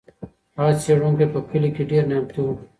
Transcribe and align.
هغه 0.57 0.73
څېړونکی 0.83 1.25
په 1.33 1.39
کلي 1.49 1.69
کې 1.75 1.83
ډېر 1.91 2.03
نامتو 2.11 2.41
و. 2.45 2.49